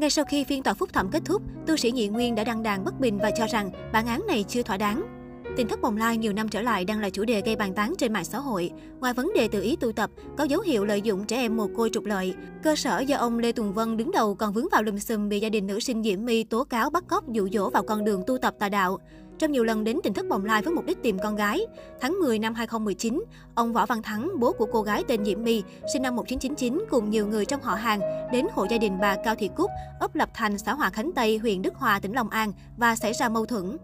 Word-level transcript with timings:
Ngay 0.00 0.10
sau 0.10 0.24
khi 0.24 0.44
phiên 0.44 0.62
tòa 0.62 0.74
phúc 0.74 0.92
thẩm 0.92 1.08
kết 1.10 1.22
thúc, 1.24 1.42
tu 1.66 1.76
sĩ 1.76 1.90
Nhị 1.90 2.08
Nguyên 2.08 2.34
đã 2.34 2.44
đăng 2.44 2.62
đàn 2.62 2.84
bất 2.84 3.00
bình 3.00 3.18
và 3.18 3.30
cho 3.30 3.46
rằng 3.46 3.70
bản 3.92 4.06
án 4.06 4.26
này 4.28 4.44
chưa 4.48 4.62
thỏa 4.62 4.76
đáng. 4.76 5.02
Tình 5.56 5.68
thất 5.68 5.80
bồng 5.82 5.96
lai 5.96 6.16
nhiều 6.16 6.32
năm 6.32 6.48
trở 6.48 6.62
lại 6.62 6.84
đang 6.84 7.00
là 7.00 7.10
chủ 7.10 7.24
đề 7.24 7.40
gây 7.40 7.56
bàn 7.56 7.74
tán 7.74 7.94
trên 7.98 8.12
mạng 8.12 8.24
xã 8.24 8.38
hội. 8.38 8.70
Ngoài 9.00 9.14
vấn 9.14 9.32
đề 9.34 9.48
tự 9.48 9.62
ý 9.62 9.76
tu 9.76 9.92
tập, 9.92 10.10
có 10.38 10.44
dấu 10.44 10.60
hiệu 10.60 10.84
lợi 10.84 11.02
dụng 11.02 11.24
trẻ 11.24 11.36
em 11.36 11.56
mồ 11.56 11.66
côi 11.76 11.90
trục 11.92 12.04
lợi. 12.04 12.34
Cơ 12.62 12.76
sở 12.76 13.00
do 13.00 13.16
ông 13.16 13.38
Lê 13.38 13.52
Tùng 13.52 13.72
Vân 13.72 13.96
đứng 13.96 14.10
đầu 14.10 14.34
còn 14.34 14.52
vướng 14.52 14.66
vào 14.72 14.82
lùm 14.82 14.98
xùm 14.98 15.28
bị 15.28 15.40
gia 15.40 15.48
đình 15.48 15.66
nữ 15.66 15.80
sinh 15.80 16.02
Diễm 16.02 16.24
My 16.24 16.44
tố 16.44 16.64
cáo 16.64 16.90
bắt 16.90 17.04
cóc 17.08 17.32
dụ 17.32 17.48
dỗ 17.52 17.70
vào 17.70 17.82
con 17.82 18.04
đường 18.04 18.22
tu 18.26 18.38
tập 18.38 18.54
tà 18.58 18.68
đạo. 18.68 18.98
Trong 19.40 19.52
nhiều 19.52 19.64
lần 19.64 19.84
đến 19.84 19.98
tỉnh 20.02 20.14
thất 20.14 20.28
bồng 20.28 20.44
lai 20.44 20.62
với 20.62 20.74
mục 20.74 20.86
đích 20.86 21.02
tìm 21.02 21.18
con 21.22 21.36
gái, 21.36 21.66
tháng 22.00 22.18
10 22.20 22.38
năm 22.38 22.54
2019, 22.54 23.24
ông 23.54 23.72
Võ 23.72 23.86
Văn 23.86 24.02
Thắng, 24.02 24.30
bố 24.38 24.52
của 24.52 24.66
cô 24.72 24.82
gái 24.82 25.04
tên 25.08 25.24
Diễm 25.24 25.44
My, 25.44 25.62
sinh 25.92 26.02
năm 26.02 26.16
1999 26.16 26.84
cùng 26.90 27.10
nhiều 27.10 27.26
người 27.26 27.44
trong 27.44 27.62
họ 27.62 27.74
hàng 27.74 28.00
đến 28.32 28.46
hộ 28.52 28.66
gia 28.70 28.78
đình 28.78 28.98
bà 29.00 29.16
Cao 29.24 29.34
Thị 29.34 29.50
Cúc, 29.56 29.70
ấp 30.00 30.14
Lập 30.14 30.30
Thành, 30.34 30.58
xã 30.58 30.72
Hòa 30.72 30.90
Khánh 30.90 31.12
Tây, 31.12 31.38
huyện 31.38 31.62
Đức 31.62 31.74
Hòa, 31.74 32.00
tỉnh 32.00 32.12
Long 32.12 32.30
An 32.30 32.52
và 32.76 32.96
xảy 32.96 33.12
ra 33.12 33.28
mâu 33.28 33.46
thuẫn. 33.46 33.76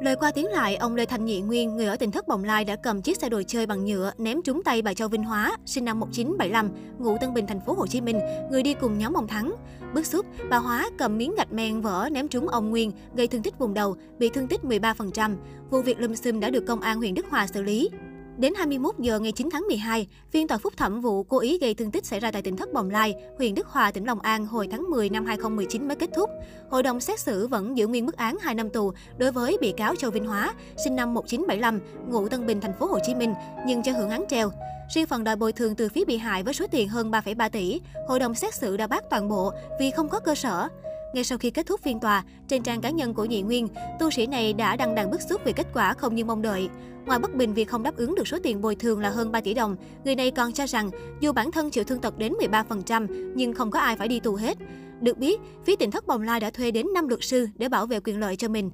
Lời 0.00 0.16
qua 0.16 0.30
tiếng 0.30 0.46
lại, 0.46 0.76
ông 0.76 0.96
Lê 0.96 1.06
Thanh 1.06 1.24
Nhị 1.24 1.40
Nguyên, 1.40 1.76
người 1.76 1.86
ở 1.86 1.96
tỉnh 1.96 2.10
thất 2.10 2.28
Bồng 2.28 2.44
Lai 2.44 2.64
đã 2.64 2.76
cầm 2.76 3.02
chiếc 3.02 3.16
xe 3.16 3.28
đồ 3.28 3.42
chơi 3.46 3.66
bằng 3.66 3.84
nhựa 3.84 4.12
ném 4.18 4.42
trúng 4.42 4.62
tay 4.62 4.82
bà 4.82 4.94
Châu 4.94 5.08
Vinh 5.08 5.24
Hóa, 5.24 5.56
sinh 5.66 5.84
năm 5.84 6.00
1975, 6.00 6.70
ngụ 6.98 7.18
Tân 7.20 7.34
Bình, 7.34 7.46
thành 7.46 7.60
phố 7.60 7.74
Hồ 7.74 7.86
Chí 7.86 8.00
Minh, 8.00 8.20
người 8.50 8.62
đi 8.62 8.74
cùng 8.74 8.98
nhóm 8.98 9.14
ông 9.14 9.26
Thắng. 9.26 9.54
Bức 9.94 10.06
xúc, 10.06 10.26
bà 10.50 10.56
Hóa 10.56 10.90
cầm 10.98 11.18
miếng 11.18 11.34
gạch 11.36 11.52
men 11.52 11.80
vỡ 11.80 12.08
ném 12.12 12.28
trúng 12.28 12.48
ông 12.48 12.70
Nguyên, 12.70 12.92
gây 13.14 13.26
thương 13.26 13.42
tích 13.42 13.58
vùng 13.58 13.74
đầu, 13.74 13.96
bị 14.18 14.28
thương 14.28 14.48
tích 14.48 14.60
13%. 14.64 15.36
Vụ 15.70 15.82
việc 15.82 16.00
lùm 16.00 16.14
xùm 16.14 16.40
đã 16.40 16.50
được 16.50 16.66
công 16.66 16.80
an 16.80 16.98
huyện 16.98 17.14
Đức 17.14 17.26
Hòa 17.30 17.46
xử 17.46 17.62
lý. 17.62 17.90
Đến 18.38 18.54
21 18.54 18.98
giờ 18.98 19.18
ngày 19.18 19.32
9 19.32 19.48
tháng 19.52 19.66
12, 19.66 20.06
phiên 20.30 20.48
tòa 20.48 20.58
phúc 20.58 20.72
thẩm 20.76 21.00
vụ 21.00 21.22
cố 21.22 21.38
ý 21.38 21.58
gây 21.58 21.74
thương 21.74 21.90
tích 21.90 22.06
xảy 22.06 22.20
ra 22.20 22.30
tại 22.30 22.42
tỉnh 22.42 22.56
Thất 22.56 22.72
Bồng 22.72 22.90
Lai, 22.90 23.14
huyện 23.38 23.54
Đức 23.54 23.66
Hòa, 23.66 23.90
tỉnh 23.90 24.04
Long 24.04 24.20
An 24.20 24.46
hồi 24.46 24.68
tháng 24.70 24.90
10 24.90 25.08
năm 25.08 25.26
2019 25.26 25.88
mới 25.88 25.96
kết 25.96 26.10
thúc. 26.16 26.30
Hội 26.70 26.82
đồng 26.82 27.00
xét 27.00 27.20
xử 27.20 27.46
vẫn 27.46 27.76
giữ 27.76 27.86
nguyên 27.86 28.06
mức 28.06 28.16
án 28.16 28.38
2 28.40 28.54
năm 28.54 28.70
tù 28.70 28.92
đối 29.18 29.32
với 29.32 29.56
bị 29.60 29.72
cáo 29.76 29.94
Châu 29.94 30.10
Vinh 30.10 30.26
Hóa, 30.26 30.54
sinh 30.84 30.96
năm 30.96 31.14
1975, 31.14 31.80
ngụ 32.08 32.28
Tân 32.28 32.46
Bình, 32.46 32.60
thành 32.60 32.78
phố 32.78 32.86
Hồ 32.86 32.98
Chí 33.06 33.14
Minh, 33.14 33.34
nhưng 33.66 33.82
cho 33.82 33.92
hưởng 33.92 34.10
án 34.10 34.24
treo. 34.28 34.50
Riêng 34.94 35.06
phần 35.06 35.24
đòi 35.24 35.36
bồi 35.36 35.52
thường 35.52 35.74
từ 35.74 35.88
phía 35.88 36.04
bị 36.04 36.16
hại 36.16 36.42
với 36.42 36.54
số 36.54 36.66
tiền 36.70 36.88
hơn 36.88 37.10
3,3 37.10 37.50
tỷ, 37.50 37.80
hội 38.08 38.18
đồng 38.18 38.34
xét 38.34 38.54
xử 38.54 38.76
đã 38.76 38.86
bác 38.86 39.10
toàn 39.10 39.28
bộ 39.28 39.52
vì 39.80 39.90
không 39.90 40.08
có 40.08 40.20
cơ 40.20 40.34
sở. 40.34 40.68
Ngay 41.16 41.24
sau 41.24 41.38
khi 41.38 41.50
kết 41.50 41.66
thúc 41.66 41.80
phiên 41.82 42.00
tòa, 42.00 42.24
trên 42.48 42.62
trang 42.62 42.80
cá 42.80 42.90
nhân 42.90 43.14
của 43.14 43.24
Nhị 43.24 43.42
Nguyên, 43.42 43.68
tu 44.00 44.10
sĩ 44.10 44.26
này 44.26 44.52
đã 44.52 44.76
đăng 44.76 44.94
đàn 44.94 45.10
bức 45.10 45.20
xúc 45.22 45.40
về 45.44 45.52
kết 45.52 45.66
quả 45.74 45.94
không 45.94 46.14
như 46.14 46.24
mong 46.24 46.42
đợi. 46.42 46.68
Ngoài 47.06 47.18
bất 47.18 47.34
bình 47.34 47.54
vì 47.54 47.64
không 47.64 47.82
đáp 47.82 47.96
ứng 47.96 48.14
được 48.14 48.28
số 48.28 48.38
tiền 48.42 48.60
bồi 48.60 48.74
thường 48.76 49.00
là 49.00 49.10
hơn 49.10 49.32
3 49.32 49.40
tỷ 49.40 49.54
đồng, 49.54 49.76
người 50.04 50.14
này 50.14 50.30
còn 50.30 50.52
cho 50.52 50.66
rằng 50.66 50.90
dù 51.20 51.32
bản 51.32 51.50
thân 51.50 51.70
chịu 51.70 51.84
thương 51.84 52.00
tật 52.00 52.18
đến 52.18 52.32
13% 52.32 53.32
nhưng 53.34 53.54
không 53.54 53.70
có 53.70 53.78
ai 53.78 53.96
phải 53.96 54.08
đi 54.08 54.20
tù 54.20 54.34
hết. 54.34 54.58
Được 55.00 55.18
biết, 55.18 55.40
phía 55.64 55.76
tỉnh 55.76 55.90
thất 55.90 56.06
bồng 56.06 56.22
lai 56.22 56.40
đã 56.40 56.50
thuê 56.50 56.70
đến 56.70 56.86
5 56.94 57.08
luật 57.08 57.24
sư 57.24 57.48
để 57.56 57.68
bảo 57.68 57.86
vệ 57.86 58.00
quyền 58.00 58.20
lợi 58.20 58.36
cho 58.36 58.48
mình. 58.48 58.70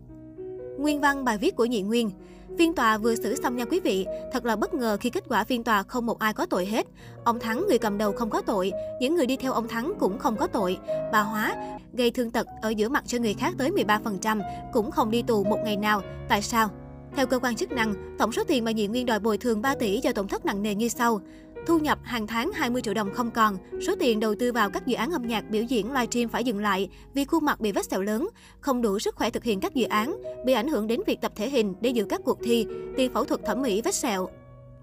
Nguyên 0.79 1.01
văn 1.01 1.25
bài 1.25 1.39
viết 1.39 1.57
của 1.57 1.65
Nhị 1.65 1.83
Nguyên 1.83 2.11
Phiên 2.59 2.75
tòa 2.75 2.99
vừa 2.99 3.15
xử 3.15 3.37
xong 3.43 3.57
nha 3.57 3.65
quý 3.65 3.81
vị, 3.81 4.07
thật 4.33 4.45
là 4.45 4.57
bất 4.57 4.75
ngờ 4.75 4.97
khi 5.01 5.11
kết 5.11 5.25
quả 5.29 5.45
phiên 5.45 5.65
tòa 5.65 5.83
không 5.83 6.07
một 6.07 6.19
ai 6.19 6.33
có 6.33 6.47
tội 6.47 6.67
hết. 6.67 6.87
Ông 7.25 7.41
Thắng, 7.41 7.65
người 7.69 7.79
cầm 7.79 7.99
đầu 7.99 8.13
không 8.13 8.31
có 8.31 8.43
tội, 8.43 8.73
những 9.01 9.15
người 9.15 9.27
đi 9.27 9.37
theo 9.37 9.53
ông 9.53 9.69
Thắng 9.69 9.93
cũng 9.99 10.19
không 10.19 10.37
có 10.37 10.47
tội. 10.47 10.79
Bà 11.13 11.21
Hóa, 11.21 11.55
gây 11.93 12.11
thương 12.11 12.31
tật 12.31 12.47
ở 12.63 12.69
giữa 12.69 12.89
mặt 12.89 13.05
cho 13.07 13.19
người 13.19 13.35
khác 13.35 13.55
tới 13.59 13.71
13%, 13.71 14.41
cũng 14.73 14.91
không 14.91 15.11
đi 15.11 15.23
tù 15.23 15.45
một 15.45 15.59
ngày 15.65 15.77
nào. 15.77 16.03
Tại 16.29 16.43
sao? 16.43 16.69
Theo 17.17 17.27
cơ 17.27 17.39
quan 17.39 17.57
chức 17.57 17.73
năng, 17.73 18.17
tổng 18.19 18.33
số 18.33 18.45
tiền 18.45 18.65
mà 18.65 18.71
Nhị 18.71 18.87
Nguyên 18.87 19.07
đòi 19.07 19.19
bồi 19.19 19.39
thường 19.39 19.63
3 19.63 19.75
tỷ 19.75 20.01
do 20.01 20.13
tổn 20.13 20.29
thất 20.29 20.45
nặng 20.45 20.63
nề 20.63 20.75
như 20.75 20.89
sau. 20.89 21.21
Thu 21.67 21.79
nhập 21.79 21.99
hàng 22.03 22.27
tháng 22.27 22.53
20 22.53 22.83
triệu 22.83 22.95
đồng 22.95 23.13
không 23.15 23.31
còn, 23.31 23.57
số 23.87 23.95
tiền 24.01 24.21
đầu 24.21 24.35
tư 24.35 24.53
vào 24.53 24.71
các 24.71 24.87
dự 24.87 24.97
án 24.97 25.11
âm 25.11 25.27
nhạc 25.27 25.51
biểu 25.51 25.63
diễn 25.63 25.93
livestream 25.93 26.29
phải 26.29 26.45
dừng 26.45 26.59
lại 26.59 26.89
vì 27.15 27.25
khuôn 27.25 27.45
mặt 27.45 27.61
bị 27.61 27.73
vết 27.73 27.87
sẹo 27.91 28.03
lớn, 28.03 28.29
không 28.61 28.83
đủ 28.83 28.99
sức 28.99 29.17
khỏe 29.17 29.31
thực 29.31 29.45
hiện 29.45 29.61
các 29.61 29.75
dự 29.75 29.87
án, 29.87 30.23
bị 30.45 30.53
ảnh 30.53 30.69
hưởng 30.69 30.87
đến 30.87 31.01
việc 31.07 31.21
tập 31.21 31.33
thể 31.37 31.51
hình 31.51 31.75
để 31.81 31.91
dự 31.91 32.05
các 32.05 32.21
cuộc 32.25 32.39
thi, 32.43 32.67
tiền 32.97 33.13
phẫu 33.15 33.25
thuật 33.25 33.41
thẩm 33.45 33.63
mỹ 33.63 33.83
vết 33.83 33.95
sẹo. 33.95 34.29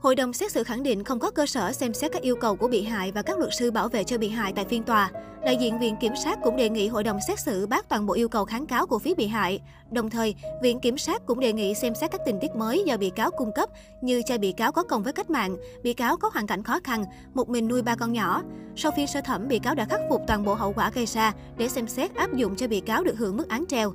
Hội 0.02 0.16
đồng 0.16 0.34
xét 0.34 0.52
xử 0.52 0.64
khẳng 0.64 0.84
định 0.84 1.04
không 1.04 1.20
có 1.20 1.32
cơ 1.32 1.46
sở 1.46 1.72
xem 1.72 1.94
xét 1.94 2.12
các 2.12 2.22
yêu 2.22 2.36
cầu 2.36 2.56
của 2.56 2.68
bị 2.68 2.84
hại 2.84 3.12
và 3.12 3.22
các 3.22 3.40
luật 3.40 3.52
sư 3.60 3.72
bảo 3.72 3.90
vệ 3.90 4.04
cho 4.04 4.18
bị 4.18 4.30
hại 4.30 4.54
tại 4.56 4.66
phiên 4.66 4.84
tòa. 4.84 5.12
Đại 5.46 5.58
diện 5.58 5.80
Viện 5.80 5.96
Kiểm 6.02 6.14
sát 6.24 6.40
cũng 6.44 6.56
đề 6.56 6.70
nghị 6.70 6.88
hội 6.88 7.04
đồng 7.04 7.20
xét 7.28 7.40
xử 7.40 7.68
bác 7.68 7.90
toàn 7.90 8.06
bộ 8.06 8.14
yêu 8.14 8.30
cầu 8.30 8.46
kháng 8.46 8.66
cáo 8.66 8.88
của 8.88 9.00
phía 9.00 9.14
bị 9.14 9.28
hại. 9.28 9.62
Đồng 9.92 10.09
thời, 10.09 10.36
Viện 10.64 10.80
Kiểm 10.80 10.98
sát 10.98 11.26
cũng 11.26 11.40
đề 11.40 11.54
nghị 11.54 11.74
xem 11.74 11.96
xét 11.96 12.12
các 12.12 12.22
tình 12.26 12.40
tiết 12.42 12.56
mới 12.56 12.84
do 12.86 12.98
bị 12.98 13.09
cáo 13.09 13.32
cung 13.32 13.52
cấp 13.56 13.70
như 14.02 14.22
cho 14.26 14.38
bị 14.38 14.52
cáo 14.52 14.72
có 14.72 14.84
công 14.84 15.04
với 15.04 15.14
cách 15.14 15.30
mạng, 15.30 15.58
bị 15.84 15.94
cáo 15.94 16.18
có 16.18 16.30
hoàn 16.34 16.48
cảnh 16.48 16.64
khó 16.64 16.80
khăn, 16.84 17.06
một 17.34 17.50
mình 17.50 17.68
nuôi 17.68 17.82
ba 17.82 17.96
con 17.96 18.14
nhỏ. 18.14 18.44
Sau 18.76 18.92
phiên 18.96 19.08
sơ 19.08 19.22
thẩm, 19.22 19.48
bị 19.48 19.59
cáo 19.59 19.76
đã 19.76 19.86
khắc 19.86 20.02
phục 20.09 20.22
toàn 20.28 20.46
bộ 20.46 20.54
hậu 20.54 20.74
quả 20.74 20.92
gây 20.94 21.06
ra 21.06 21.34
để 21.58 21.70
xem 21.70 21.88
xét 21.88 22.16
áp 22.16 22.34
dụng 22.34 22.56
cho 22.56 22.68
bị 22.68 22.80
cáo 22.80 23.04
được 23.04 23.18
hưởng 23.18 23.38
mức 23.38 23.50
án 23.50 23.66
treo. 23.68 23.94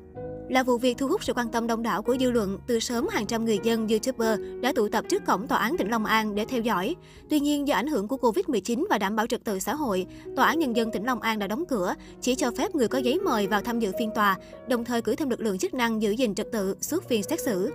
Là 0.49 0.63
vụ 0.63 0.79
việc 0.79 0.99
thu 0.99 1.09
hút 1.09 1.25
sự 1.25 1.33
quan 1.33 1.49
tâm 1.49 1.67
đông 1.67 1.83
đảo 1.83 2.03
của 2.03 2.17
dư 2.21 2.31
luận, 2.31 2.59
từ 2.67 2.81
sớm 2.81 3.09
hàng 3.09 3.27
trăm 3.27 3.45
người 3.45 3.59
dân, 3.63 3.89
youtuber 3.89 4.41
đã 4.61 4.73
tụ 4.77 4.89
tập 4.89 5.05
trước 5.09 5.27
cổng 5.27 5.47
tòa 5.47 5.59
án 5.59 5.77
tỉnh 5.77 5.89
Long 5.89 6.05
An 6.05 6.35
để 6.35 6.45
theo 6.45 6.61
dõi. 6.61 6.97
Tuy 7.31 7.41
nhiên, 7.41 7.69
do 7.69 7.75
ảnh 7.75 7.87
hưởng 7.87 8.09
của 8.09 8.17
Covid-19 8.17 8.85
và 8.91 8.99
đảm 8.99 9.17
bảo 9.17 9.27
trật 9.27 9.45
tự 9.45 9.59
xã 9.59 9.75
hội, 9.75 10.07
tòa 10.37 10.47
án 10.47 10.59
nhân 10.59 10.77
dân 10.77 10.91
tỉnh 10.93 11.05
Long 11.05 11.21
An 11.21 11.39
đã 11.39 11.47
đóng 11.47 11.65
cửa, 11.69 11.95
chỉ 12.21 12.35
cho 12.35 12.51
phép 12.51 12.75
người 12.75 12.89
có 12.89 12.99
giấy 12.99 13.21
mời 13.21 13.47
vào 13.47 13.61
tham 13.61 13.81
dự 13.81 13.93
phiên 13.99 14.11
tòa, 14.15 14.37
đồng 14.69 14.85
thời 14.85 15.03
cử 15.03 15.15
thêm 15.15 15.31
lực 15.31 15.41
lượng 15.41 15.59
chức 15.59 15.75
năng 15.75 16.03
giữ 16.03 16.11
gìn 16.11 16.35
trật 16.35 16.47
tự 16.53 16.77
suốt 16.81 17.09
phiên 17.09 17.23
xét 17.23 17.41
xử. 17.41 17.73